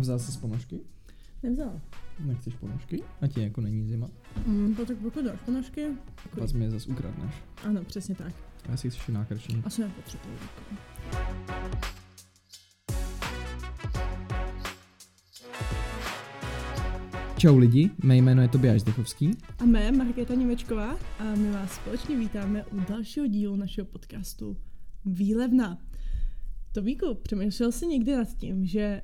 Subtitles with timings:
[0.00, 0.80] Vzal jsi ponožky?
[1.42, 1.80] Nevzala.
[2.24, 3.02] Nechceš ponožky?
[3.20, 4.08] A ti jako není zima.
[4.46, 5.86] Mm, to tak pokud dáš ponožky.
[6.38, 7.34] Pak mi je zase ukradneš.
[7.64, 8.32] Ano, přesně tak.
[8.72, 9.62] A si chceš nákrčení.
[9.66, 10.38] Asi nepotřebuji.
[17.36, 19.30] Čau lidi, mé jméno je Tobiáš Zdechovský.
[19.58, 24.56] A mé Markéta Němečková a my vás společně vítáme u dalšího dílu našeho podcastu
[25.04, 25.78] Výlevna.
[26.72, 29.02] Tobíku, přemýšlel jsi někdy nad tím, že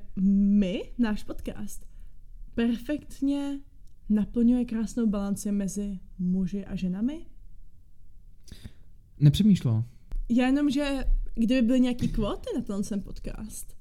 [0.59, 1.85] my, náš podcast,
[2.55, 3.59] perfektně
[4.09, 7.25] naplňuje krásnou balanci mezi muži a ženami?
[9.19, 9.83] Nepřemýšlel.
[10.29, 11.03] Já jenom, že
[11.35, 13.77] kdyby byly nějaký kvóty na ten podcast,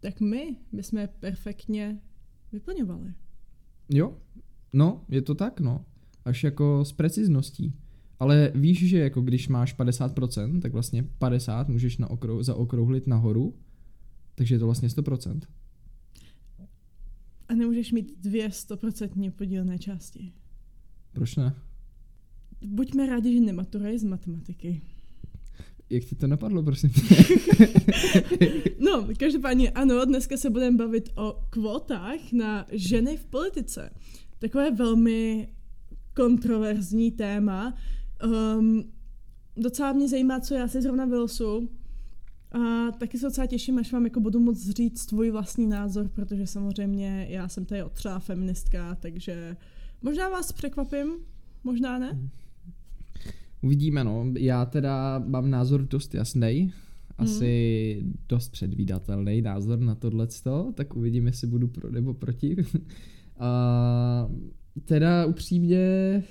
[0.00, 2.00] tak my bychom je perfektně
[2.52, 3.14] vyplňovali.
[3.88, 4.18] Jo,
[4.72, 5.84] no, je to tak, no.
[6.24, 7.74] Až jako s precizností.
[8.18, 13.54] Ale víš, že jako když máš 50%, tak vlastně 50 můžeš na okrou, zaokrouhlit nahoru,
[14.34, 15.40] takže je to vlastně 100%.
[17.48, 20.32] A nemůžeš mít dvě stoprocentně podílné části.
[21.12, 21.54] Proč ne?
[22.66, 24.82] Buďme rádi, že nematuruješ z matematiky.
[25.90, 26.90] Jak ti to napadlo, prosím?
[28.78, 33.90] no, každopádně ano, dneska se budeme bavit o kvótách na ženy v politice.
[34.38, 35.48] Takové velmi
[36.14, 37.74] kontroverzní téma.
[38.24, 38.84] Um,
[39.56, 41.68] docela mě zajímá, co já si zrovna vylosu.
[42.52, 46.46] A taky se docela těším, až vám jako budu moc říct tvůj vlastní názor, protože
[46.46, 49.56] samozřejmě já jsem tady otřela feministka, takže
[50.02, 51.08] možná vás překvapím,
[51.64, 52.30] možná ne.
[53.62, 54.32] Uvidíme, no.
[54.38, 56.72] Já teda mám názor dost jasný,
[57.18, 58.14] asi hmm.
[58.28, 62.56] dost předvídatelný názor na tohleto, tak uvidíme, jestli budu pro nebo proti.
[63.38, 64.28] A
[64.84, 66.22] teda upřímně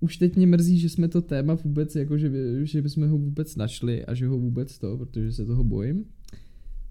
[0.00, 2.30] už teď mě mrzí, že jsme to téma vůbec, jako že,
[2.62, 6.04] že bychom ho vůbec našli a že ho vůbec to, protože se toho bojím.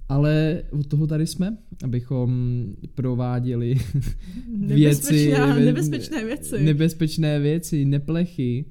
[0.10, 2.30] Ale od toho tady jsme, abychom
[2.96, 3.76] prováděli
[4.58, 6.64] věci, nebezpečné věci.
[6.64, 8.66] Nebezpečné věci, neplechy,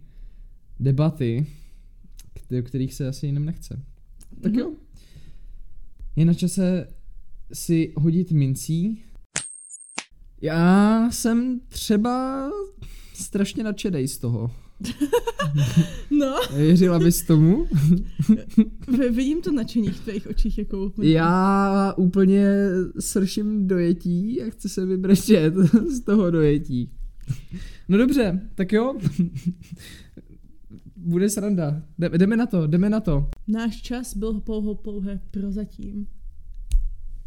[0.80, 1.46] debaty,
[2.58, 3.82] o kterých se asi jiným nechce.
[4.40, 4.58] Tak mm-hmm.
[4.58, 4.72] jo.
[6.16, 6.88] Je na čase
[7.52, 9.02] si hodit mincí.
[10.42, 12.48] Já jsem třeba
[13.18, 14.50] strašně nadšenej z toho.
[16.10, 16.34] No.
[16.56, 17.66] Věřila bys tomu?
[19.10, 21.10] Vidím to nadšení v tvých očích jako úplně.
[21.10, 22.46] Já úplně
[23.00, 25.54] srším dojetí a chci se vybrečet
[25.96, 26.92] z toho dojetí.
[27.88, 28.94] No dobře, tak jo.
[30.96, 31.82] Bude sranda.
[31.98, 33.30] Jdeme na to, jdeme na to.
[33.48, 36.06] Náš čas byl pouho pouhé prozatím.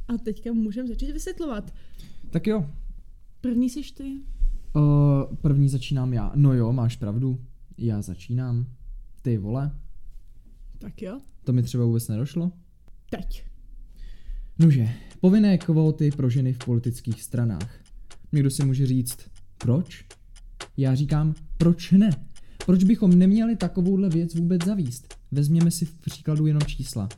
[0.07, 1.73] A teďka můžeme začít vysvětlovat.
[2.29, 2.65] Tak jo.
[3.41, 4.17] První jsi ty?
[4.75, 6.31] Uh, první začínám já.
[6.35, 7.39] No jo, máš pravdu.
[7.77, 8.65] Já začínám.
[9.21, 9.71] Ty vole.
[10.77, 11.19] Tak jo.
[11.43, 12.51] To mi třeba vůbec nedošlo.
[13.09, 13.45] Teď.
[14.59, 14.89] Nože,
[15.19, 17.79] povinné kvóty pro ženy v politických stranách.
[18.31, 19.17] Někdo si může říct,
[19.57, 20.05] proč?
[20.77, 22.09] Já říkám, proč ne?
[22.65, 25.15] Proč bychom neměli takovouhle věc vůbec zavíst?
[25.31, 27.09] Vezměme si v příkladu jenom čísla.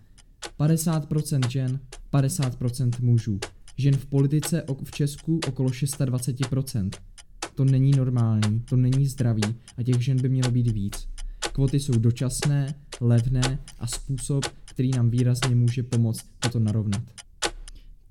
[0.59, 1.80] 50% žen,
[2.14, 3.40] 50% mužů.
[3.78, 6.90] Žen v politice v Česku okolo 26%.
[7.56, 9.44] To není normální, to není zdravý
[9.78, 11.09] a těch žen by mělo být víc.
[11.53, 17.03] Kvoty jsou dočasné, levné a způsob, který nám výrazně může pomoct toto narovnat.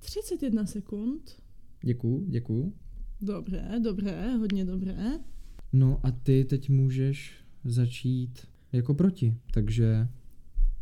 [0.01, 1.43] 31 sekund.
[1.83, 2.73] Děkuju, děkuju.
[3.21, 5.19] Dobře, dobré, hodně dobré.
[5.73, 10.09] No a ty teď můžeš začít jako proti, takže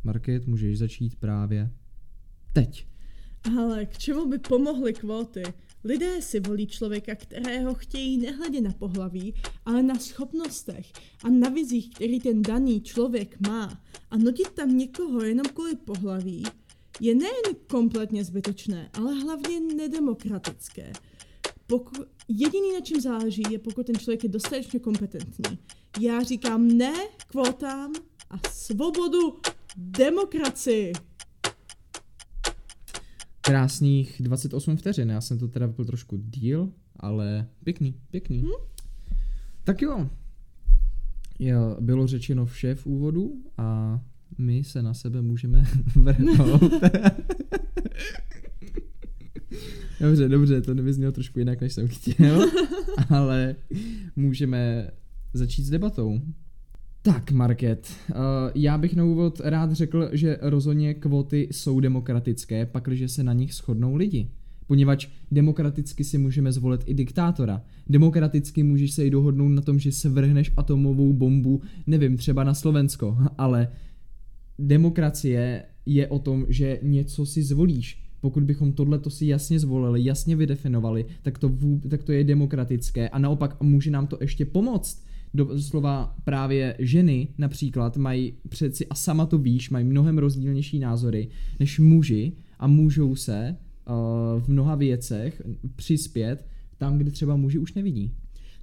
[0.04, 1.70] Market můžeš začít právě
[2.52, 2.86] teď.
[3.58, 5.42] Ale k čemu by pomohly kvóty?
[5.84, 10.92] Lidé si volí člověka, kterého chtějí nehledě na pohlaví, ale na schopnostech
[11.24, 13.82] a na vizích, který ten daný člověk má.
[14.10, 16.42] A nutit tam někoho jenom kvůli pohlaví
[17.00, 20.92] je nejen kompletně zbytečné, ale hlavně nedemokratické.
[21.66, 25.58] Poku- jediný, na čem záleží, je pokud ten člověk je dostatečně kompetentní.
[26.00, 26.94] Já říkám ne
[27.26, 27.92] kvótám
[28.30, 29.40] a svobodu
[29.76, 30.92] demokracii
[33.40, 35.10] krásných 28 vteřin.
[35.10, 38.38] Já jsem to teda byl trošku díl, ale pěkný, pěkný.
[38.38, 38.52] Hmm?
[39.64, 40.10] Tak jo.
[41.38, 41.76] jo.
[41.80, 44.00] Bylo řečeno vše v úvodu a
[44.38, 45.64] my se na sebe můžeme
[45.94, 46.62] vrhnout.
[50.00, 52.50] dobře, dobře, to nevyznělo trošku jinak, než jsem chtěl,
[53.08, 53.56] ale
[54.16, 54.90] můžeme
[55.32, 56.20] začít s debatou.
[57.02, 58.16] Tak, Market, uh,
[58.54, 63.54] já bych na úvod rád řekl, že rozhodně kvóty jsou demokratické, pakliže se na nich
[63.54, 64.30] shodnou lidi.
[64.66, 67.62] Poněvadž demokraticky si můžeme zvolit i diktátora.
[67.88, 72.54] Demokraticky můžeš se i dohodnout na tom, že se vrhneš atomovou bombu, nevím, třeba na
[72.54, 73.68] Slovensko, ale
[74.58, 78.02] demokracie je o tom, že něco si zvolíš.
[78.20, 83.08] Pokud bychom tohle si jasně zvolili, jasně vydefinovali, tak to, vů, tak to je demokratické
[83.08, 85.09] a naopak může nám to ještě pomoct.
[85.34, 91.28] Doslova právě ženy například mají přeci, a sama to víš, mají mnohem rozdílnější názory
[91.60, 95.42] než muži a můžou se uh, v mnoha věcech
[95.76, 96.46] přispět
[96.78, 98.12] tam, kde třeba muži už nevidí.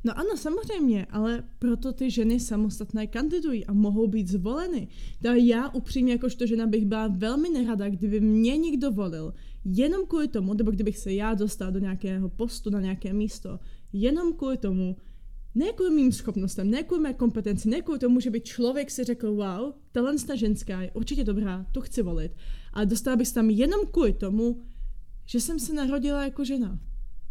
[0.03, 4.87] No ano, samozřejmě, ale proto ty ženy samostatné kandidují a mohou být zvoleny.
[5.21, 9.33] Da já upřímně jakožto žena bych byla velmi nerada, kdyby mě někdo volil,
[9.65, 13.59] jenom kvůli tomu, nebo kdybych se já dostala do nějakého postu na nějaké místo,
[13.93, 14.95] jenom kvůli tomu,
[15.57, 19.04] ne kvůli mým schopnostem, ne kvůli mé kompetenci, ne kvůli tomu, že by člověk si
[19.04, 22.31] řekl, wow, talentná ženská je určitě dobrá, to chci volit.
[22.74, 24.62] Ale dostala bych se tam jenom kvůli tomu,
[25.25, 26.80] že jsem se narodila jako žena.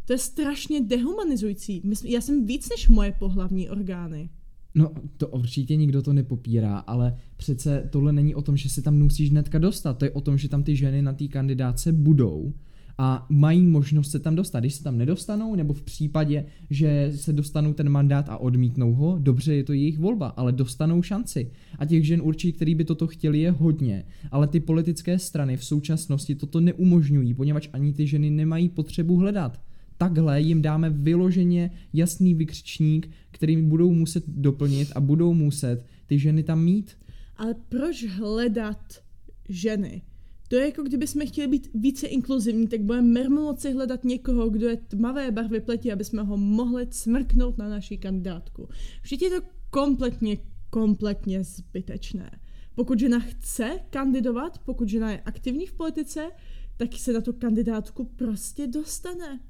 [0.04, 1.82] To je strašně dehumanizující.
[2.04, 4.30] Já jsem víc než moje pohlavní orgány.
[4.74, 8.98] No, to určitě nikdo to nepopírá, ale přece tohle není o tom, že se tam
[8.98, 9.98] musíš hnedka dostat.
[9.98, 12.54] To je o tom, že tam ty ženy na té kandidáce budou
[12.98, 14.60] a mají možnost se tam dostat.
[14.60, 19.18] Když se tam nedostanou, nebo v případě, že se dostanou ten mandát a odmítnou ho,
[19.20, 21.50] dobře, je to jejich volba, ale dostanou šanci.
[21.78, 24.04] A těch žen určitě, který by toto chtěli, je hodně.
[24.30, 29.60] Ale ty politické strany v současnosti toto neumožňují, poněvadž ani ty ženy nemají potřebu hledat
[29.98, 36.42] takhle jim dáme vyloženě jasný vykřičník, který budou muset doplnit a budou muset ty ženy
[36.42, 36.96] tam mít.
[37.36, 39.02] Ale proč hledat
[39.48, 40.02] ženy?
[40.48, 44.68] To je jako kdyby jsme chtěli být více inkluzivní, tak budeme mermomoci hledat někoho, kdo
[44.68, 48.68] je tmavé barvy pleti, aby jsme ho mohli smrknout na naší kandidátku.
[49.02, 50.38] Vždyť je to kompletně,
[50.70, 52.30] kompletně zbytečné.
[52.74, 56.30] Pokud žena chce kandidovat, pokud žena je aktivní v politice,
[56.76, 59.40] tak se na tu kandidátku prostě dostane.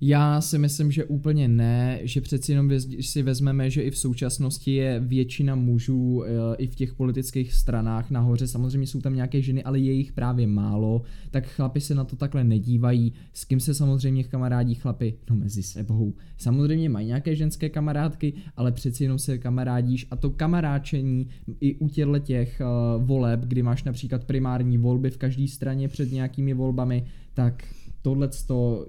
[0.00, 2.70] Já si myslím, že úplně ne, že přeci jenom
[3.00, 8.10] si vezmeme, že i v současnosti je většina mužů eh, i v těch politických stranách
[8.10, 12.04] nahoře, samozřejmě jsou tam nějaké ženy, ale je jich právě málo, tak chlapi se na
[12.04, 16.14] to takhle nedívají, s kým se samozřejmě kamarádí chlapy, no mezi sebou.
[16.38, 20.06] Samozřejmě mají nějaké ženské kamarádky, ale přeci jenom se kamarádíš.
[20.10, 21.28] A to kamaráčení
[21.60, 26.12] i u těchto těch uh, voleb, kdy máš například primární volby v každé straně před
[26.12, 27.64] nějakými volbami, tak
[28.02, 28.30] tohle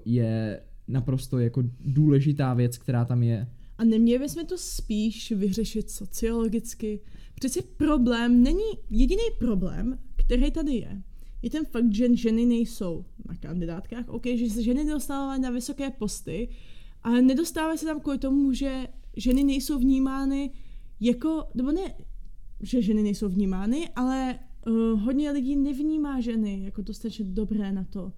[0.04, 3.48] je naprosto jako důležitá věc, která tam je.
[3.78, 7.00] A neměli bychom to spíš vyřešit sociologicky?
[7.34, 11.02] Přeci problém není jediný problém, který tady je.
[11.42, 15.90] Je ten fakt, že ženy nejsou na kandidátkách, ok, že se ženy dostávají na vysoké
[15.90, 16.48] posty,
[17.02, 18.86] ale nedostávají se tam kvůli tomu, že
[19.16, 20.50] ženy nejsou vnímány
[21.00, 21.94] jako, nebo ne,
[22.60, 28.12] že ženy nejsou vnímány, ale uh, hodně lidí nevnímá ženy jako dostatečně dobré na to,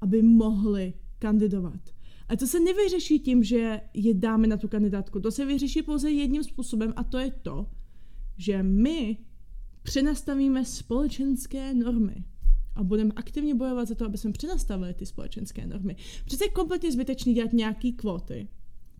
[0.00, 1.95] aby mohly kandidovat.
[2.28, 5.20] A to se nevyřeší tím, že je dáme na tu kandidátku.
[5.20, 7.66] To se vyřeší pouze jedním způsobem a to je to,
[8.36, 9.16] že my
[9.82, 12.24] přenastavíme společenské normy
[12.74, 15.96] a budeme aktivně bojovat za to, aby jsme přenastavili ty společenské normy.
[16.24, 18.48] Přece je kompletně zbytečný dělat nějaký kvóty,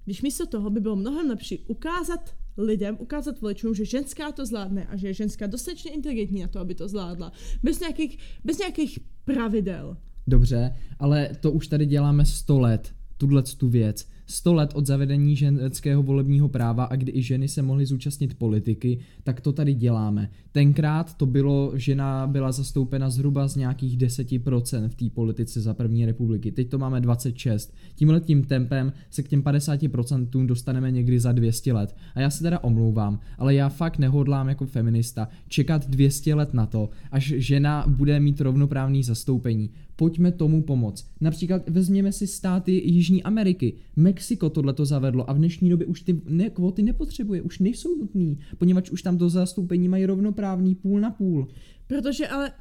[0.05, 4.87] když místo toho by bylo mnohem lepší ukázat lidem, ukázat voličům, že ženská to zvládne
[4.87, 7.33] a že je ženská dostatečně inteligentní na to, aby to zvládla.
[7.63, 9.97] Bez nějakých, bez nějakých pravidel.
[10.27, 14.07] Dobře, ale to už tady děláme 100 let tuhle tu věc.
[14.27, 18.99] 100 let od zavedení ženského volebního práva a kdy i ženy se mohly zúčastnit politiky,
[19.25, 20.31] tak to tady děláme.
[20.53, 26.07] Tenkrát to bylo, žena byla zastoupena zhruba z nějakých 10% v té politice za první
[26.07, 26.53] republiky.
[26.53, 27.75] Teď to máme 26.
[27.95, 31.97] Tímhle tím tempem se k těm 50% dostaneme někdy za 200 let.
[32.15, 36.67] A já se teda omlouvám, ale já fakt nehodlám jako feminista čekat 200 let na
[36.67, 41.07] to, až žena bude mít rovnoprávný zastoupení pojďme tomu pomoct.
[41.21, 43.77] Například vezměme si státy Jižní Ameriky.
[43.97, 47.97] Mexiko tohle to zavedlo a v dnešní době už ty ne, kvóty nepotřebuje, už nejsou
[47.97, 51.49] nutný, poněvadž už tam to zastoupení mají rovnoprávný půl na půl.
[51.87, 52.53] Protože ale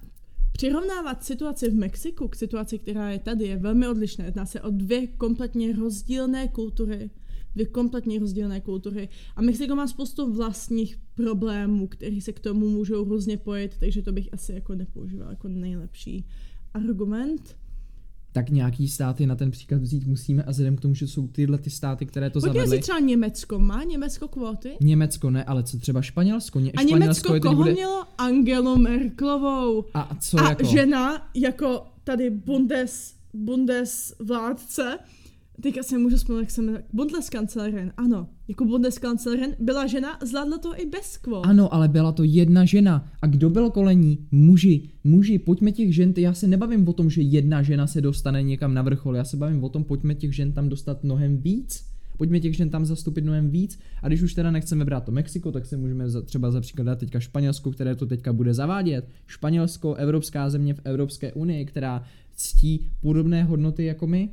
[0.57, 4.25] Přirovnávat situaci v Mexiku k situaci, která je tady, je velmi odlišné.
[4.25, 7.09] Jedná se o dvě kompletně rozdílné kultury.
[7.53, 9.09] Dvě kompletně rozdílné kultury.
[9.35, 14.11] A Mexiko má spoustu vlastních problémů, které se k tomu můžou různě pojít, takže to
[14.11, 16.25] bych asi jako nepoužíval jako nejlepší
[16.75, 17.55] argument.
[18.31, 21.57] Tak nějaký státy na ten příklad vzít musíme a vzhledem k tomu, že jsou tyhle
[21.57, 22.77] ty státy, které to Pojďme zavedly.
[22.77, 23.59] si třeba Německo.
[23.59, 24.71] Má Německo kvóty?
[24.81, 26.59] Německo ne, ale co třeba Španělsko?
[26.59, 27.73] Ně, a Španělsko Německo koho bude...
[27.73, 28.03] mělo?
[28.17, 29.85] Angelu Merklovou.
[29.93, 30.65] A co a jako?
[30.65, 34.97] žena jako tady Bundes, Bundes vládce
[35.61, 40.85] Teďka se můžu vzpomenout, jak jsem Bundeskanzlerin, ano, jako Bundeskanzlerin byla žena, zvládla to i
[40.85, 41.45] bez kvót.
[41.45, 43.11] Ano, ale byla to jedna žena.
[43.21, 44.27] A kdo byl kolení?
[44.31, 44.89] Muži.
[45.03, 48.73] Muži, pojďme těch žen, já se nebavím o tom, že jedna žena se dostane někam
[48.73, 51.95] na vrchol, já se bavím o tom, pojďme těch žen tam dostat mnohem víc.
[52.17, 53.79] Pojďme těch žen tam zastupit mnohem víc.
[54.01, 56.83] A když už teda nechceme brát to Mexiko, tak se můžeme za, třeba za příklad
[56.83, 59.09] dát teďka Španělsko, které to teďka bude zavádět.
[59.27, 62.03] Španělsko, evropská země v Evropské unii, která
[62.35, 64.29] ctí podobné hodnoty jako my.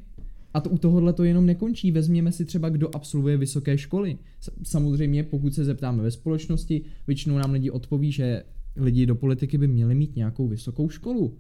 [0.55, 1.93] A to u tohohle to jenom nekončí.
[1.93, 4.19] Vezměme si třeba, kdo absolvuje vysoké školy.
[4.63, 8.43] Samozřejmě, pokud se zeptáme ve společnosti, většinou nám lidi odpoví, že
[8.77, 11.39] lidi do politiky by měli mít nějakou vysokou školu.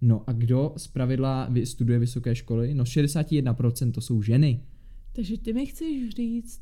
[0.00, 2.74] No a kdo z pravidla studuje vysoké školy?
[2.74, 4.60] No 61% to jsou ženy.
[5.12, 6.60] Takže ty mi chceš říct,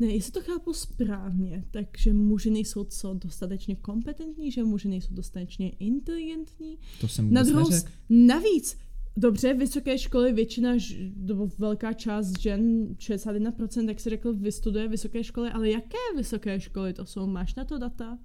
[0.00, 5.70] ne, jestli to chápu správně, takže muži nejsou co dostatečně kompetentní, že muži nejsou dostatečně
[5.70, 6.78] inteligentní.
[7.00, 7.90] To jsem Na druhou, neřekl.
[8.08, 8.76] navíc,
[9.16, 10.72] dobře, vysoké školy většina,
[11.16, 16.92] nebo velká část žen, 61%, jak jsi řekl, vystuduje vysoké školy, ale jaké vysoké školy
[16.92, 17.26] to jsou?
[17.26, 18.18] Máš na to data?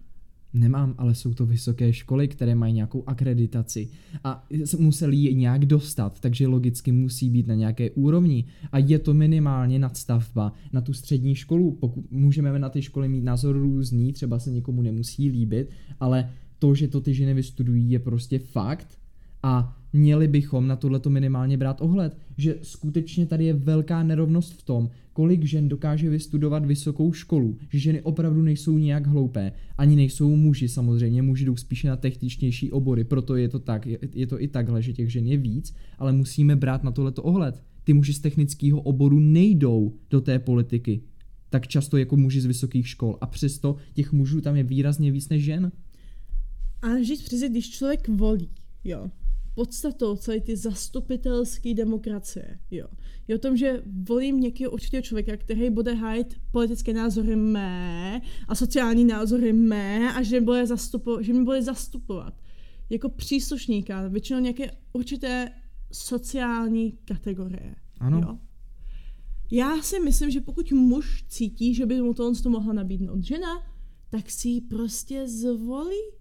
[0.54, 3.90] Nemám, ale jsou to vysoké školy, které mají nějakou akreditaci
[4.24, 4.48] a
[4.80, 9.80] museli ji nějak dostat, takže logicky musí být na nějaké úrovni a je to minimálně
[9.80, 11.72] nadstavba na tu střední školu.
[11.72, 16.76] Pokud můžeme na ty školy mít názor různý, třeba se někomu nemusí líbit, ale to,
[16.76, 18.88] že to ty ženy vystudují, je prostě fakt
[19.48, 24.64] a měli bychom na tohleto minimálně brát ohled, že skutečně tady je velká nerovnost v
[24.64, 30.36] tom, kolik žen dokáže vystudovat vysokou školu, že ženy opravdu nejsou nijak hloupé, ani nejsou
[30.36, 34.42] muži samozřejmě, muži jdou spíše na techničnější obory, proto je to tak, je, je to
[34.42, 37.64] i takhle, že těch žen je víc, ale musíme brát na tohleto ohled.
[37.84, 41.02] Ty muži z technického oboru nejdou do té politiky
[41.50, 45.30] tak často jako muži z vysokých škol a přesto těch mužů tam je výrazně víc
[45.30, 45.72] než žen.
[46.82, 48.50] A říct přesně, když člověk volí,
[48.84, 49.12] jo,
[49.58, 52.88] podstatou celé ty zastupitelské demokracie, jo,
[53.28, 58.56] je o tom, že volím nějakého určitého člověka, který bude hájit politické názory mé a
[58.56, 62.34] sociální názory mé a že, bude zastupo, že mi bude zastupovat
[62.90, 65.52] jako příslušníka, většinou nějaké určité
[65.92, 67.76] sociální kategorie.
[68.00, 68.22] Ano.
[68.24, 68.38] Jo?
[69.52, 73.64] Já si myslím, že pokud muž cítí, že by mu to, to mohla nabídnout žena,
[74.10, 76.17] tak si ji prostě zvolí.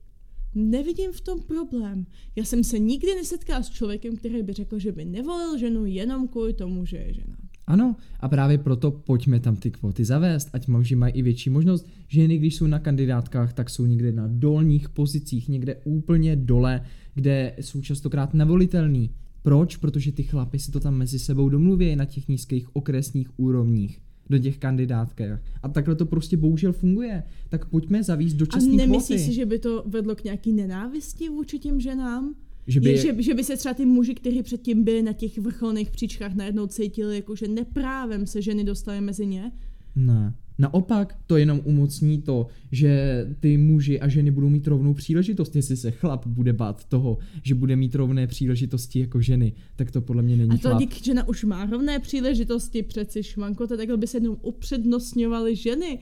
[0.58, 2.06] Nevidím v tom problém.
[2.36, 6.28] Já jsem se nikdy nesetkala s člověkem, který by řekl, že by nevolil ženu jenom
[6.28, 7.36] kvůli tomu, že je žena.
[7.66, 11.86] Ano, a právě proto pojďme tam ty kvóty zavést, ať muži mají i větší možnost.
[12.08, 16.84] Ženy, když jsou na kandidátkách, tak jsou někde na dolních pozicích, někde úplně dole,
[17.14, 19.10] kde jsou častokrát nevolitelný.
[19.42, 19.76] Proč?
[19.76, 24.38] Protože ty chlapy si to tam mezi sebou domluví na těch nízkých okresních úrovních do
[24.38, 25.40] těch kandidátkách.
[25.62, 27.23] A takhle to prostě bohužel funguje.
[27.49, 29.33] Tak pojďme zavíst A dočasný nemyslíš kvóty.
[29.33, 32.35] si, že by to vedlo k nějaký nenávisti vůči těm ženám?
[32.66, 35.38] že by Je, že, že by se třeba ty muži, kteří předtím byli na těch
[35.38, 39.52] vrcholných příčkách, najednou cítili, jako že neprávem se ženy dostaly mezi ně?
[39.97, 40.35] Ne.
[40.58, 45.56] Naopak to jenom umocní to, že ty muži a ženy budou mít rovnou příležitost.
[45.56, 50.00] Jestli se chlap bude bát toho, že bude mít rovné příležitosti jako ženy, tak to
[50.00, 50.78] podle mě není A to chlap.
[50.78, 55.98] díky žena už má rovné příležitosti, přeci šmanko, to takhle by se jenom upřednostňovaly ženy.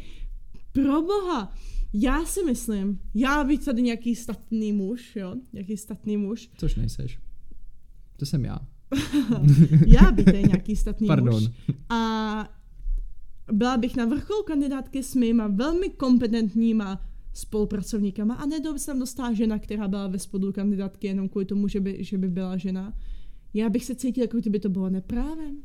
[0.73, 1.53] Pro boha,
[1.93, 7.19] já si myslím, já bych tady nějaký statný muž, jo, nějaký statný muž, Což nejseš.
[8.17, 8.59] To jsem já.
[9.87, 11.43] já bych tady nějaký statný Pardon.
[11.43, 11.51] muž.
[11.89, 12.64] A
[13.53, 17.01] byla bych na vrcholu kandidátky s mýma velmi kompetentníma
[17.33, 21.45] spolupracovníkama a nedou by se tam dostala žena, která byla ve spodu kandidátky jenom kvůli
[21.45, 22.95] tomu, že by, že by byla žena.
[23.55, 25.57] Já bych se cítila, jako kdyby to bylo neprávem.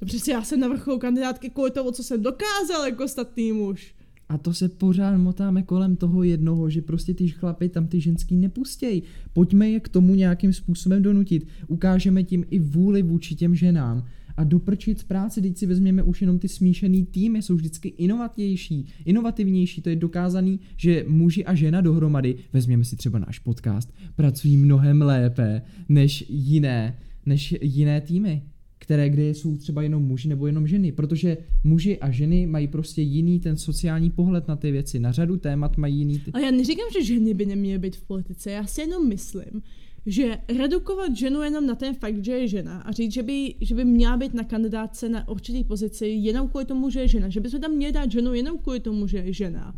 [0.00, 3.94] No přece já jsem na vrcholu kandidátky kvůli tomu, co jsem dokázal jako statný muž.
[4.28, 8.36] A to se pořád motáme kolem toho jednoho, že prostě ty chlapy tam ty ženský
[8.36, 9.02] nepustějí.
[9.32, 11.46] Pojďme je k tomu nějakým způsobem donutit.
[11.68, 14.04] Ukážeme tím i vůli vůči těm ženám.
[14.36, 18.86] A doprčit z práce, teď si vezměme už jenom ty smíšený týmy, jsou vždycky inovatější,
[19.04, 24.56] inovativnější, to je dokázaný, že muži a žena dohromady, vezměme si třeba náš podcast, pracují
[24.56, 28.42] mnohem lépe než jiné, než jiné týmy
[28.78, 33.02] které, kde jsou třeba jenom muži nebo jenom ženy, protože muži a ženy mají prostě
[33.02, 36.32] jiný ten sociální pohled na ty věci, na řadu témat mají jiný ty...
[36.32, 39.62] Ale já neříkám, že ženy by neměly být v politice, já si jenom myslím,
[40.06, 43.74] že redukovat ženu jenom na ten fakt, že je žena a říct, že by, že
[43.74, 47.40] by měla být na kandidátce na určitý pozici jenom kvůli tomu, že je žena, že
[47.40, 49.74] bychom tam měli dát ženu jenom kvůli tomu, že je žena,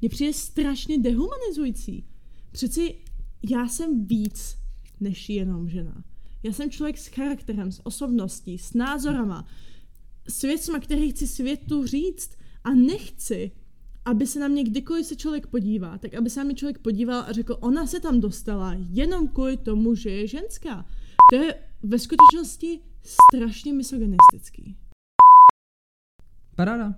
[0.00, 2.04] mně přijde strašně dehumanizující.
[2.52, 2.94] Přeci
[3.50, 4.56] já jsem víc
[5.00, 6.04] než jenom žena.
[6.42, 9.46] Já jsem člověk s charakterem, s osobností, s názorama,
[10.28, 12.30] s věcma, které chci světu říct
[12.64, 13.50] a nechci,
[14.06, 17.20] aby se na mě kdykoliv se člověk podívá, tak aby se na mě člověk podíval
[17.20, 20.86] a řekl, ona se tam dostala jenom kvůli tomu, že je ženská.
[21.32, 24.76] To je ve skutečnosti strašně misogynistický.
[26.56, 26.94] Paráda,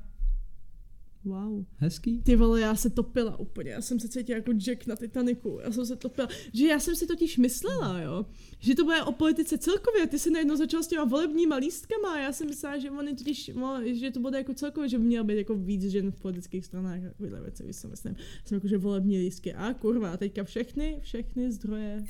[1.25, 1.65] Wow.
[1.77, 2.23] hezký.
[2.23, 5.73] Ty vole, já se topila úplně, já jsem se cítila jako Jack na Titaniku, já
[5.73, 8.27] jsem se topila, že já jsem si totiž myslela, jo,
[8.59, 12.13] že to bude o politice celkově, ty se najednou začal s těma volebníma lístkama.
[12.13, 13.51] A já jsem myslela, že oni totiž,
[13.85, 17.01] že to bude jako celkově, že by mělo být jako víc žen v politických stranách,
[17.03, 19.55] takovýhle věci, víš, co myslím, jsem jako, že volební lístky.
[19.55, 22.05] A kurva, a teďka všechny, všechny zdroje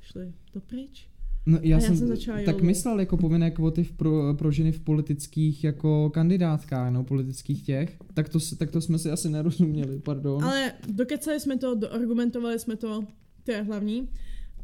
[0.00, 1.08] šly do pryč.
[1.46, 2.66] No, já, já jsem, jsem začala tak jolu.
[2.66, 7.96] myslel jako povinné kvóty v pro, pro ženy v politických jako kandidátkách, no, politických těch.
[8.14, 10.44] Tak to, tak to jsme si asi nerozuměli, pardon.
[10.44, 13.04] Ale dokecali jsme to, doargumentovali jsme to,
[13.44, 14.08] to je hlavní.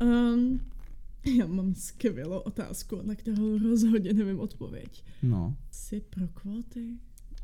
[0.02, 0.60] Um,
[1.38, 5.04] já mám skvělou otázku, na kterou rozhodně nevím odpověď.
[5.22, 5.56] No.
[5.70, 6.88] Jsi pro kvóty?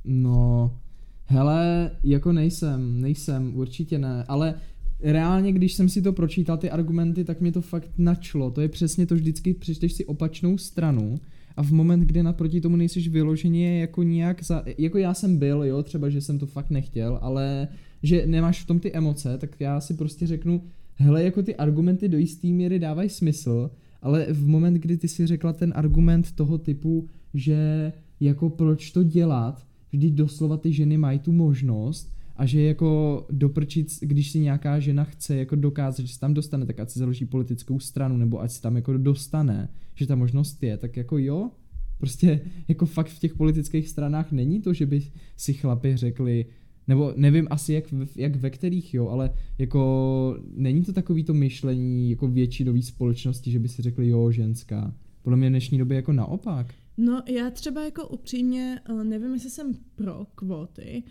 [0.04, 0.78] No,
[1.24, 4.60] hele, jako nejsem, nejsem, určitě ne, ale
[5.00, 8.50] reálně, když jsem si to pročítal, ty argumenty, tak mě to fakt načlo.
[8.50, 11.20] To je přesně to, vždycky přečteš si opačnou stranu
[11.56, 15.64] a v moment, kdy naproti tomu nejsiš vyloženě jako nějak, za, jako já jsem byl,
[15.64, 17.68] jo, třeba, že jsem to fakt nechtěl, ale
[18.02, 20.62] že nemáš v tom ty emoce, tak já si prostě řeknu,
[20.96, 23.70] hele, jako ty argumenty do jistý míry dávají smysl,
[24.02, 29.02] ale v moment, kdy ty si řekla ten argument toho typu, že jako proč to
[29.02, 34.80] dělat, vždyť doslova ty ženy mají tu možnost a že jako doprčit, když si nějaká
[34.80, 38.40] žena chce jako dokázat, že se tam dostane, tak ať si založí politickou stranu, nebo
[38.40, 41.50] ať se tam jako dostane, že ta možnost je, tak jako jo,
[41.98, 45.02] prostě jako fakt v těch politických stranách není to, že by
[45.36, 46.46] si chlapi řekli,
[46.88, 47.84] nebo nevím asi jak,
[48.16, 53.58] jak ve kterých jo, ale jako není to takový to myšlení jako většinový společnosti, že
[53.58, 54.94] by si řekli jo, ženská.
[55.22, 56.74] Podle mě v dnešní době jako naopak.
[56.96, 61.02] No, já třeba jako upřímně eh, nevím, jestli jsem pro kvóty,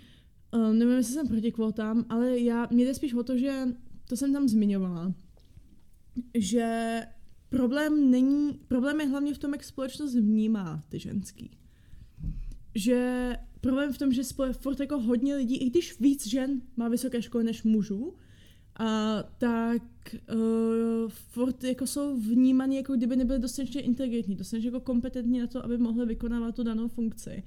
[0.54, 3.68] eh, nevím, jestli jsem proti kvótám, ale já, mě jde spíš o to, že
[4.10, 5.13] to jsem tam zmiňovala,
[6.34, 7.01] že
[7.50, 11.51] problém není, problém je hlavně v tom, jak společnost vnímá ty ženský.
[12.75, 16.88] Že problém v tom, že spole, furt jako hodně lidí, i když víc žen má
[16.88, 18.13] vysoké školy než mužů,
[18.80, 19.82] a tak
[20.34, 25.66] uh, furt jako jsou vnímaní, jako kdyby nebyli dostatečně inteligentní, dostatečně jako kompetentní na to,
[25.66, 27.44] aby mohli vykonávat tu danou funkci.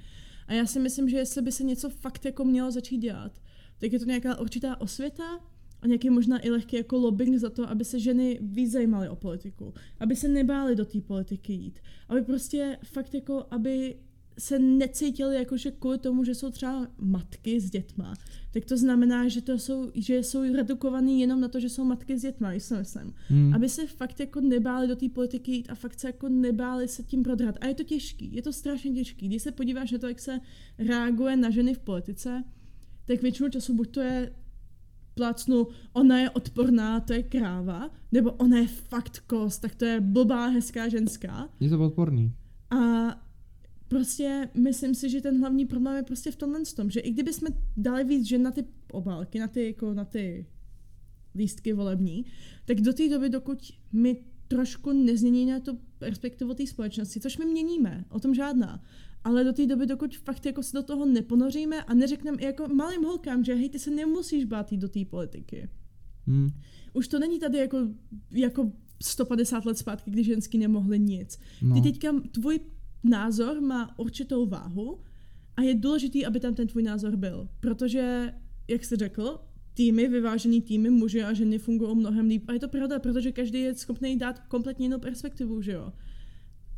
[0.50, 3.32] A já si myslím, že jestli by se něco fakt jako mělo začít dělat,
[3.78, 5.40] tak je to nějaká určitá osvěta
[5.82, 9.16] a nějaký možná i lehký jako lobbying za to, aby se ženy víc zajímaly o
[9.16, 13.96] politiku, aby se nebály do té politiky jít, aby prostě fakt jako, aby
[14.38, 18.14] se necítili jako, že kvůli tomu, že jsou třeba matky s dětma,
[18.50, 22.18] tak to znamená, že, to jsou, že jsou redukovaný jenom na to, že jsou matky
[22.18, 23.14] s dětma, co myslím.
[23.28, 23.54] Hmm.
[23.54, 27.02] Aby se fakt jako nebáli do té politiky jít a fakt se jako nebáli se
[27.02, 27.54] tím prodrat.
[27.60, 29.28] A je to těžký, je to strašně těžký.
[29.28, 30.40] Když se podíváš na to, jak se
[30.78, 32.44] reaguje na ženy v politice,
[33.04, 34.32] tak většinu času buď to je
[35.14, 40.00] plácnu, ona je odporná, to je kráva, nebo ona je fakt kost, tak to je
[40.00, 41.48] blbá, hezká ženská.
[41.60, 42.32] Je to odporný.
[42.70, 42.76] A
[43.90, 47.32] prostě myslím si, že ten hlavní problém je prostě v tomhle tom, že i kdyby
[47.32, 50.46] jsme dali víc žen na ty obálky, na ty, jako na ty
[51.34, 52.24] lístky volební,
[52.64, 53.58] tak do té doby, dokud
[53.92, 58.82] my trošku nezměníme tu perspektivu té společnosti, což my měníme, o tom žádná.
[59.24, 62.68] Ale do té doby, dokud fakt jako se do toho neponoříme a neřekneme i jako
[62.68, 65.68] malým holkám, že hej, ty se nemusíš bát jít do té politiky.
[66.26, 66.48] Hmm.
[66.92, 67.78] Už to není tady jako,
[68.30, 68.72] jako
[69.02, 71.38] 150 let zpátky, kdy ženský nemohli nic.
[71.62, 71.74] No.
[71.74, 72.60] Ty teďka, tvůj
[73.04, 75.00] názor má určitou váhu
[75.56, 77.48] a je důležitý, aby tam ten tvůj názor byl.
[77.60, 78.34] Protože,
[78.68, 79.40] jak jsi řekl,
[79.74, 82.44] týmy, vyvážený týmy, muži a ženy fungují mnohem líp.
[82.48, 85.92] A je to pravda, protože každý je schopný dát kompletně jinou perspektivu, že jo.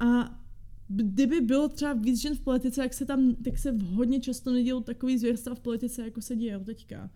[0.01, 0.41] A
[0.89, 4.81] kdyby bylo třeba víc žen v politice, tak se tam, tak se hodně často nedělou
[4.81, 7.11] takový zvěrstva v politice, jako se dějou teďka.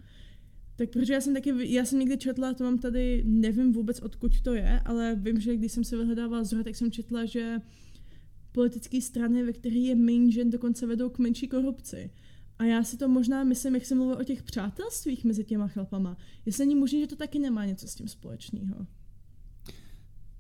[0.77, 4.40] Tak protože já jsem taky, já jsem někdy četla, to mám tady, nevím vůbec odkud
[4.40, 7.61] to je, ale vím, že když jsem si vyhledávala zdroje, tak jsem četla, že
[8.57, 12.11] politické strany, ve kterých je méně žen, dokonce vedou k menší korupci.
[12.59, 16.16] A já si to možná myslím, jak jsem mluvila o těch přátelstvích mezi těma chlapama.
[16.47, 18.87] Jestli není možné, že to taky nemá něco s tím společného.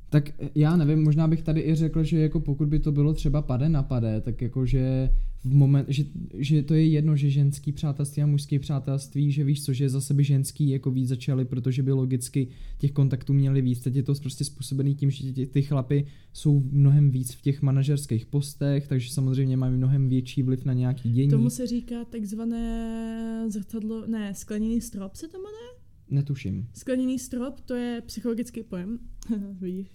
[0.08, 3.42] Tak já nevím, možná bych tady i řekl, že jako pokud by to bylo třeba
[3.42, 6.04] pade na pade, tak jako že v moment, že,
[6.34, 10.14] že to je jedno, že ženský přátelství a mužský přátelství, že víš co, že zase
[10.14, 13.80] by ženský jako víc začaly, protože by logicky těch kontaktů měli víc.
[13.80, 17.62] Teď je to prostě způsobený tím, že ty, ty chlapy jsou mnohem víc v těch
[17.62, 21.30] manažerských postech, takže samozřejmě mají mnohem větší vliv na nějaký dění.
[21.30, 25.70] Tomu se říká takzvané zrcadlo, ne, skleněný strop se to jmenuje?
[26.10, 26.68] Netuším.
[26.74, 28.98] Skleněný strop, to je psychologický pojem,
[29.60, 29.88] vidíš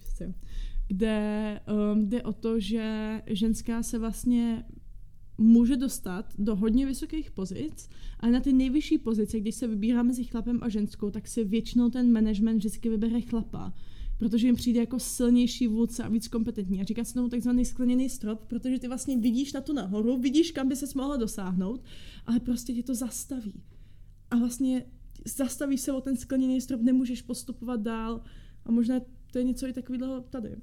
[0.88, 1.60] kde
[1.92, 4.64] um, jde o to, že ženská se vlastně
[5.38, 7.88] může dostat do hodně vysokých pozic
[8.20, 11.90] a na ty nejvyšší pozice, když se vybírá mezi chlapem a ženskou, tak si většinou
[11.90, 13.74] ten management vždycky vybere chlapa,
[14.18, 16.80] protože jim přijde jako silnější vůdce a víc kompetentní.
[16.80, 20.50] A říká se tomu takzvaný skleněný strop, protože ty vlastně vidíš na tu nahoru, vidíš,
[20.50, 21.84] kam by se mohla dosáhnout,
[22.26, 23.62] ale prostě tě to zastaví.
[24.30, 24.84] A vlastně
[25.24, 28.22] zastavíš se o ten skleněný strop, nemůžeš postupovat dál
[28.64, 29.00] a možná
[29.32, 30.56] to je něco i takového tady.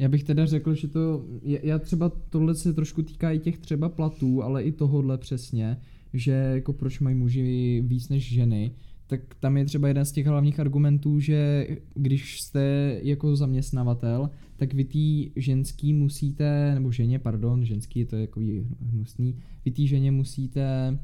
[0.00, 3.88] Já bych teda řekl, že to, já třeba tohle se trošku týká i těch třeba
[3.88, 5.76] platů, ale i tohohle přesně,
[6.12, 8.70] že jako proč mají muži víc než ženy,
[9.06, 14.74] tak tam je třeba jeden z těch hlavních argumentů, že když jste jako zaměstnavatel, tak
[14.74, 18.40] vy tý ženský musíte, nebo ženě, pardon, ženský, to je jako
[18.80, 20.98] hnusný, vy tý ženě musíte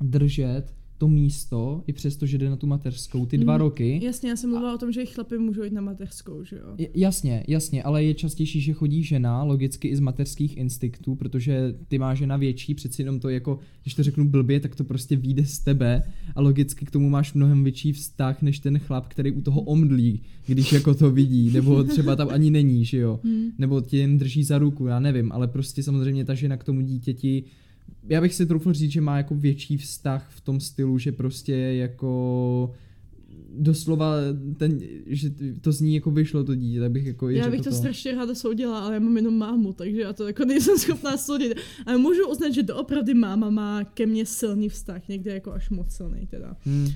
[0.00, 4.00] držet to místo, i přesto, že jde na tu mateřskou, ty dva mm, roky.
[4.02, 4.74] Jasně, já jsem mluvila a...
[4.74, 6.88] o tom, že i chlapy můžou jít na mateřskou, že jo?
[6.94, 11.98] Jasně, jasně, ale je častější, že chodí žena, logicky i z mateřských instinktů, protože ty
[11.98, 15.46] má žena větší, přeci jenom to jako, když to řeknu blbě, tak to prostě vyjde
[15.46, 16.02] z tebe
[16.34, 20.20] a logicky k tomu máš mnohem větší vztah, než ten chlap, který u toho omdlí,
[20.46, 23.20] když jako to vidí, nebo třeba tam ani není, že jo?
[23.22, 23.44] Mm.
[23.58, 26.80] Nebo tě jen drží za ruku, já nevím, ale prostě samozřejmě ta žena k tomu
[26.80, 27.44] dítěti
[28.08, 31.54] já bych si troufl říct, že má jako větší vztah v tom stylu, že prostě
[31.54, 32.72] jako
[33.58, 34.14] doslova
[34.56, 37.70] ten, že to z ní jako vyšlo to dítě, tak bych jako Já bych to,
[37.70, 41.16] to strašně ráda soudila, ale já mám jenom mámu, takže já to jako nejsem schopná
[41.16, 41.54] soudit.
[41.86, 45.90] Ale můžu uznat, že doopravdy máma má ke mně silný vztah, někde jako až moc
[45.90, 46.56] silný teda.
[46.60, 46.88] Hmm.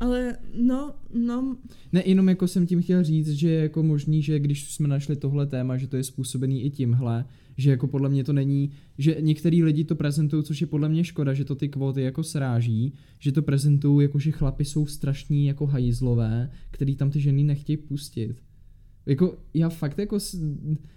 [0.00, 1.56] Ale no, no.
[1.92, 5.16] Ne, jenom jako jsem tím chtěl říct, že je jako možný, že když jsme našli
[5.16, 7.24] tohle téma, že to je způsobený i tímhle,
[7.58, 11.04] že jako podle mě to není, že některý lidi to prezentují, což je podle mě
[11.04, 15.46] škoda, že to ty kvóty jako sráží, že to prezentují jako, že chlapi jsou strašní
[15.46, 18.34] jako hajzlové, který tam ty ženy nechtějí pustit.
[19.06, 20.18] Jako, já fakt jako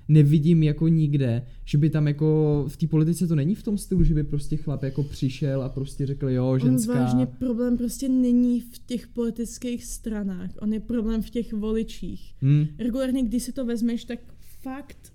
[0.08, 4.04] nevidím jako nikde, že by tam jako v té politice to není v tom stylu,
[4.04, 6.93] že by prostě chlap jako přišel a prostě řekl jo, ženská.
[6.93, 12.36] On vážně problém prostě není v těch politických stranách, on je problém v těch voličích.
[12.41, 12.65] Hmm.
[12.80, 14.19] Regulárně, když si to vezmeš, tak
[14.62, 15.13] fakt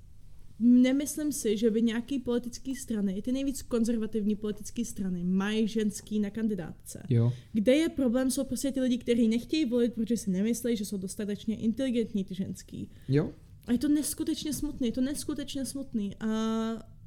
[0.58, 6.30] Nemyslím si, že by nějaký politický strany, ty nejvíc konzervativní politické strany, mají ženský na
[6.30, 7.02] kandidátce.
[7.08, 7.32] Jo.
[7.52, 10.96] Kde je problém, jsou prostě ty lidi, kteří nechtějí volit, protože si nemyslí, že jsou
[10.96, 12.90] dostatečně inteligentní ty ženský.
[13.08, 13.32] Jo.
[13.66, 16.16] A je to neskutečně smutný, je to neskutečně smutný.
[16.20, 16.26] A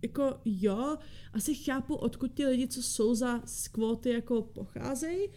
[0.02, 0.98] jako jo,
[1.34, 5.28] asi chápu, odkud ty lidi, co jsou za skvóty, jako pocházejí,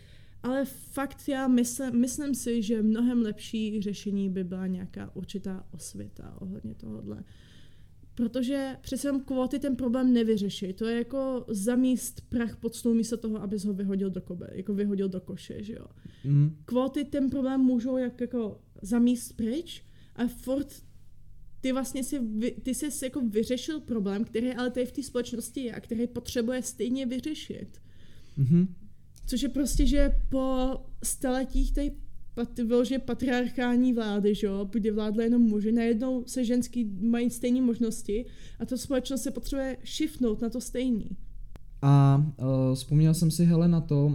[0.43, 6.37] ale fakt já mysl, myslím si, že mnohem lepší řešení by byla nějaká určitá osvěta
[6.41, 7.25] ohledně tohohle.
[8.15, 10.73] Protože přece jenom kvóty ten problém nevyřeší.
[10.73, 14.75] To je jako zamíst prach pod stůl místo toho, abys ho vyhodil do kobe, jako
[14.75, 15.87] vyhodil do koše, že jo.
[16.25, 16.57] Mm.
[16.65, 19.85] Kvóty ten problém můžou jak jako zamíst pryč
[20.17, 20.83] a furt
[21.61, 22.21] ty vlastně si,
[22.63, 26.63] ty jsi jako vyřešil problém, který ale tady v té společnosti je a který potřebuje
[26.63, 27.81] stejně vyřešit.
[28.39, 28.67] Mm-hmm.
[29.27, 31.93] Což je prostě, že po staletích tady
[32.35, 37.61] pat, vyloženě patriarchální vlády, že jo, kde vládly jenom muži, najednou se ženský mají stejné
[37.61, 38.25] možnosti
[38.61, 41.11] a ta společnost se potřebuje shiftnout na to stejný.
[41.83, 44.13] A uh, vzpomněl jsem si hele na to, uh,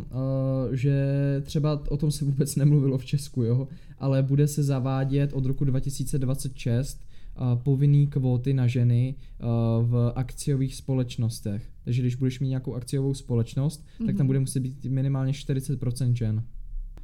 [0.71, 0.95] že
[1.43, 3.67] třeba o tom se vůbec nemluvilo v Česku, jo,
[3.99, 6.99] ale bude se zavádět od roku 2026
[7.39, 9.47] uh, povinný kvóty na ženy uh,
[9.89, 11.69] v akciových společnostech.
[11.84, 14.06] Takže když budeš mít nějakou akciovou společnost, mm-hmm.
[14.06, 14.27] tak tam mhm.
[14.27, 16.43] bude muset být minimálně 40% žen.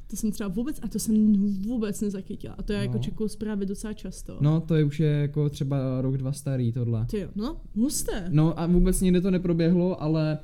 [0.06, 2.54] To jsem třeba vůbec, a to jsem vůbec nezachytila.
[2.58, 2.94] A to je jako no.
[2.94, 4.38] jako čekou zprávy docela často.
[4.40, 7.06] No, to je už je jako třeba rok, dva starý tohle.
[7.06, 8.26] Ty jo, no, husté.
[8.28, 10.38] No a vůbec nikde to neproběhlo, ale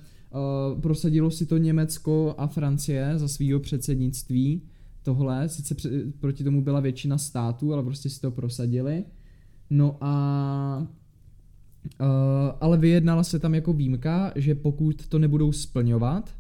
[0.75, 4.63] uh, prosadilo si to Německo a Francie za svého předsednictví.
[5.03, 9.05] Tohle, sice pr- proti tomu byla většina států, ale prostě si to prosadili.
[9.71, 10.87] No a
[12.01, 12.07] Uh,
[12.61, 16.31] ale vyjednala se tam jako výjimka, že pokud to nebudou splňovat,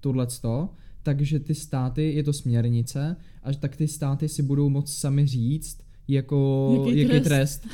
[0.00, 0.68] tohleto,
[1.02, 5.78] takže ty státy, je to směrnice, a tak ty státy si budou moct sami říct,
[6.08, 7.24] jako jaký, jaký trest.
[7.24, 7.66] trest.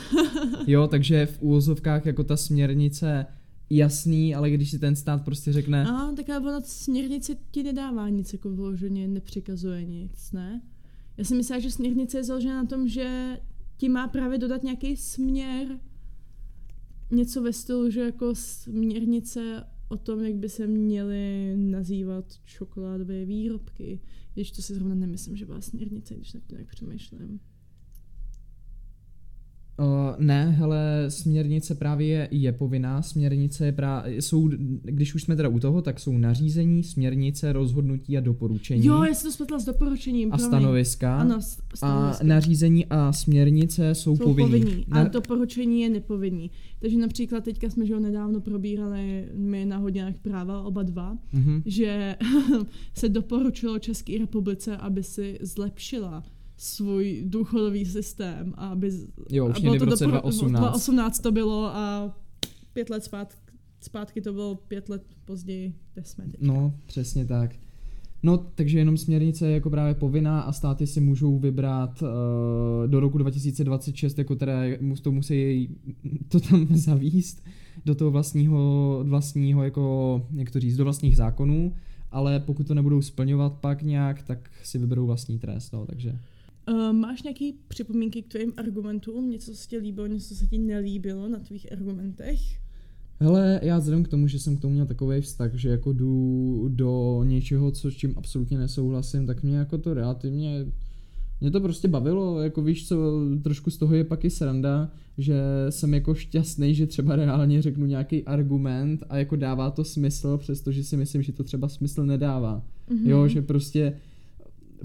[0.66, 3.26] jo, takže v úvozovkách jako ta směrnice
[3.70, 5.86] jasný, ale když si ten stát prostě řekne...
[5.86, 10.62] A, tak ale ona směrnice ti nedává nic, jako vloženě nepřikazuje nic, ne?
[11.16, 13.36] Já si myslím, že směrnice je založena na tom, že
[13.76, 15.78] ti má právě dodat nějaký směr,
[17.10, 24.00] něco ve stylu, že jako směrnice o tom, jak by se měly nazývat čokoládové výrobky,
[24.34, 27.40] když to si zrovna nemyslím, že byla směrnice, když nad tím tak přemýšlím.
[29.78, 29.86] Uh,
[30.18, 34.48] ne, hele, směrnice právě je, je povinná, směrnice je právě, jsou,
[34.82, 38.86] když už jsme teda u toho, tak jsou nařízení, směrnice, rozhodnutí a doporučení.
[38.86, 40.32] Jo, já si to spletla s doporučením.
[40.32, 41.16] A stanoviska.
[41.18, 41.40] Ano,
[41.74, 42.24] stanoviska.
[42.24, 44.60] A nařízení a směrnice jsou, jsou povinný.
[44.60, 44.86] povinný.
[44.90, 45.08] A Na...
[45.08, 46.50] doporučení je nepovinný.
[46.80, 51.62] Takže například teďka jsme, že ho nedávno probírali my na hodinách práva oba dva, mm-hmm.
[51.66, 52.16] že
[52.94, 56.24] se doporučilo České republice, aby si zlepšila
[56.56, 58.90] svůj důchodový systém a aby...
[59.30, 60.60] Jo, už někdy v roce 2018.
[60.60, 62.16] 2018 to bylo a
[62.72, 63.40] pět let zpátky,
[63.80, 66.46] zpátky to bylo pět let později, kde jsme teďka.
[66.46, 67.56] No, přesně tak.
[68.22, 72.08] No, takže jenom směrnice je jako právě povinná a státy si můžou vybrat uh,
[72.86, 74.52] do roku 2026, jako teda
[75.02, 75.68] to musí
[76.28, 77.44] to tam zavíst
[77.84, 81.72] do toho vlastního, vlastního jako, jak to říct, do vlastních zákonů
[82.10, 86.18] ale pokud to nebudou splňovat pak nějak, tak si vyberou vlastní trest, no, takže...
[86.68, 89.30] Uh, máš nějaké připomínky k tvým argumentům?
[89.30, 92.40] Něco se ti líbilo, něco se ti nelíbilo na tvých argumentech?
[93.20, 96.68] Hele, já vzhledem k tomu, že jsem k tomu měl takový vztah, že jako jdu
[96.68, 100.66] do něčeho, co s čím absolutně nesouhlasím, tak mě jako to relativně
[101.40, 102.96] mě to prostě bavilo, jako víš co,
[103.42, 107.86] trošku z toho je pak i sranda, že jsem jako šťastný, že třeba reálně řeknu
[107.86, 112.64] nějaký argument a jako dává to smysl, přestože si myslím, že to třeba smysl nedává.
[112.88, 113.08] Mm-hmm.
[113.08, 113.96] Jo, že prostě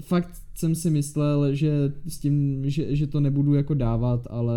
[0.00, 4.54] fakt jsem si myslel, že s tím, že, že to nebudu jako dávat, ale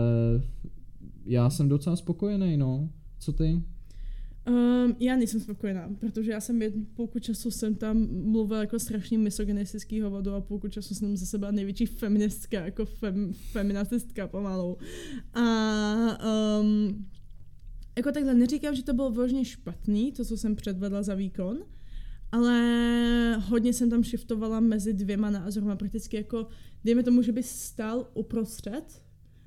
[1.25, 2.89] já jsem docela spokojený, no.
[3.19, 3.61] Co ty?
[4.47, 6.59] Um, já nejsem spokojená, protože já jsem
[6.95, 11.51] půlku času jsem tam mluvila jako strašně misogynistický hovodu a půlku času jsem ze sebe
[11.51, 14.77] největší feministka, jako fem, feminististka pomalu.
[15.33, 15.43] A
[16.59, 17.05] um,
[17.97, 21.57] jako takhle neříkám, že to bylo vložně špatný, to, co jsem předvedla za výkon,
[22.31, 26.47] ale hodně jsem tam shiftovala mezi dvěma názorama, prakticky jako,
[26.83, 29.01] dejme tomu, že by stál uprostřed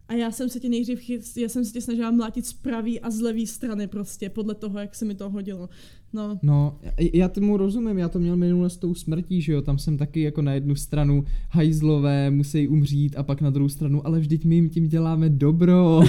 [0.09, 3.11] a já jsem se tě nejdřív, já jsem se tě snažila mlátit z pravý a
[3.11, 5.69] z levý strany prostě, podle toho, jak se mi to hodilo.
[6.13, 6.39] No.
[6.43, 6.79] no,
[7.13, 10.21] já tomu rozumím, já to měl minule s tou smrtí, že jo, tam jsem taky
[10.21, 14.55] jako na jednu stranu hajzlové, musí umřít a pak na druhou stranu, ale vždyť my
[14.55, 16.01] jim tím děláme dobro.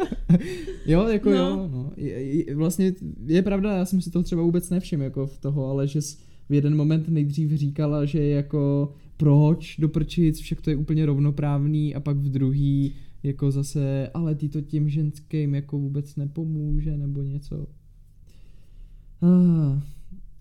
[0.86, 1.36] jo, jako no.
[1.36, 1.92] jo, no.
[1.96, 2.92] Je, je, vlastně
[3.26, 6.00] je pravda, já jsem si to třeba vůbec nevšiml jako v toho, ale že
[6.48, 12.00] v jeden moment nejdřív říkala, že jako proč doprčit, však to je úplně rovnoprávný a
[12.00, 17.66] pak v druhý jako zase, ale ty to těm ženským jako vůbec nepomůže nebo něco.
[19.22, 19.82] Ah.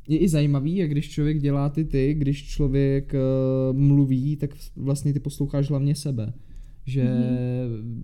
[0.08, 5.13] Je i zajímavý, jak když člověk dělá ty ty, když člověk uh, mluví, tak vlastně
[5.13, 6.34] ty posloucháš hlavně sebe.
[6.86, 8.04] Že mm-hmm.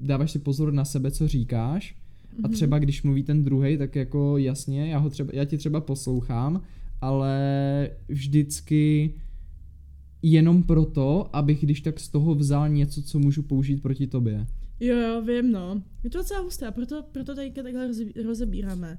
[0.00, 1.96] dáváš si pozor na sebe, co říkáš
[2.38, 2.52] a mhm.
[2.52, 6.62] třeba když mluví ten druhý, tak jako jasně, já, ho třeba, já tě třeba poslouchám,
[7.00, 9.14] ale vždycky
[10.22, 14.46] jenom proto, abych když tak z toho vzal něco, co můžu použít proti tobě.
[14.80, 15.82] Jo, jo, vím, no.
[16.04, 17.90] Je to docela husté, proto, proto tady takhle
[18.24, 18.98] rozebíráme.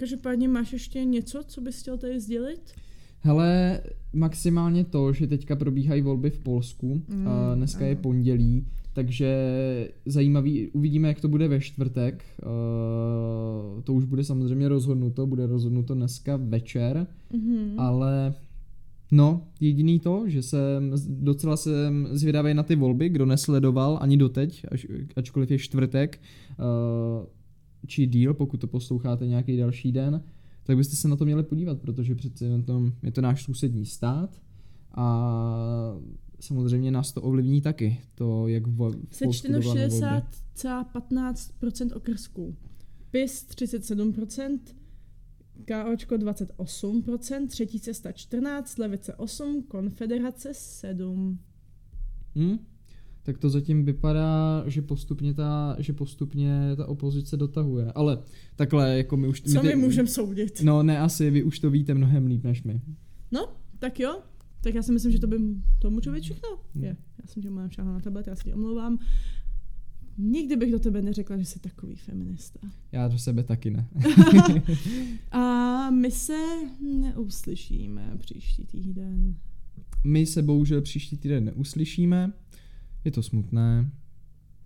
[0.00, 2.60] Každopádně máš ještě něco, co bys chtěl tady sdělit?
[3.18, 3.80] Hele,
[4.12, 7.88] maximálně to, že teďka probíhají volby v Polsku, mm, a dneska ano.
[7.88, 9.28] je pondělí, takže
[10.06, 15.94] zajímavý, uvidíme, jak to bude ve čtvrtek, uh, to už bude samozřejmě rozhodnuto, bude rozhodnuto
[15.94, 17.74] dneska večer, mm-hmm.
[17.76, 18.34] ale
[19.12, 24.66] No, jediný to, že jsem docela jsem zvědavý na ty volby, kdo nesledoval ani doteď,
[24.70, 24.86] až,
[25.16, 26.20] ačkoliv je čtvrtek,
[26.58, 27.26] uh,
[27.86, 30.22] či díl, pokud to posloucháte nějaký další den,
[30.62, 33.86] tak byste se na to měli podívat, protože přece jen to, je to náš sousední
[33.86, 34.42] stát
[34.92, 35.96] a
[36.40, 42.56] samozřejmě nás to ovlivní taky, to jak v, v Sečteno 60,15% okrsků.
[43.10, 44.58] PIS 37%,
[45.66, 51.38] KOčko 28%, třetí cesta 14, levice 8, konfederace 7.
[52.34, 52.58] Hmm?
[53.22, 57.92] Tak to zatím vypadá, že postupně ta, že postupně ta opozice dotahuje.
[57.94, 58.18] Ale
[58.56, 59.42] takhle, jako my už...
[59.42, 60.62] Co my, my můžeme soudit?
[60.62, 62.80] No ne, asi, vy už to víte mnohem líp než my.
[63.30, 64.20] No, tak jo.
[64.60, 65.36] Tak já si myslím, že to by
[65.78, 66.48] to může být všechno.
[66.74, 66.84] Hmm.
[66.84, 66.96] Je.
[67.22, 68.98] Já jsem tě mám na tablet, já se ti omlouvám.
[70.18, 72.60] Nikdy bych do tebe neřekla, že jsi takový feminista.
[72.92, 73.88] Já do sebe taky ne.
[75.30, 76.38] a my se
[76.80, 79.36] neuslyšíme příští týden.
[80.04, 82.32] My se bohužel příští týden neuslyšíme.
[83.04, 83.90] Je to smutné.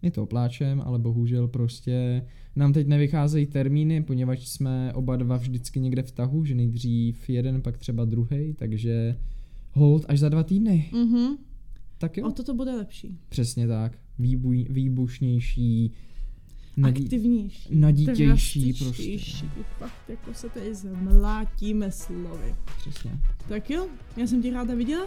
[0.02, 5.80] Je to opláčem, ale bohužel prostě nám teď nevycházejí termíny, poněvadž jsme oba dva vždycky
[5.80, 9.16] někde v tahu, že nejdřív jeden, pak třeba druhý, takže
[9.72, 10.90] hold až za dva týdny.
[10.92, 11.36] Mm-hmm.
[11.98, 12.26] Tak jo.
[12.28, 13.18] O to to bude lepší.
[13.28, 15.92] Přesně tak výbuj, výbušnější,
[16.76, 19.18] nadí, aktivnější, nadítější prostě.
[19.78, 22.54] Fakt jako se tady zmlátíme slovy.
[22.78, 23.10] Přesně.
[23.48, 25.06] Tak jo, já jsem tě ráda viděla.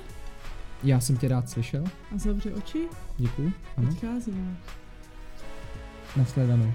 [0.84, 1.84] Já jsem tě rád slyšel.
[2.16, 2.88] A zavři oči.
[3.18, 3.54] Děkuji.
[3.78, 3.90] Ano.
[3.90, 4.58] Odcházíme.
[6.18, 6.74] Nasledanou.